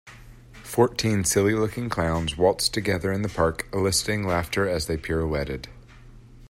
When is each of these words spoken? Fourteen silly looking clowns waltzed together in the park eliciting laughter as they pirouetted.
Fourteen 0.63 1.23
silly 1.23 1.53
looking 1.53 1.87
clowns 1.87 2.35
waltzed 2.35 2.73
together 2.73 3.11
in 3.11 3.21
the 3.21 3.29
park 3.29 3.67
eliciting 3.71 4.25
laughter 4.25 4.67
as 4.67 4.87
they 4.87 4.97
pirouetted. 4.97 5.69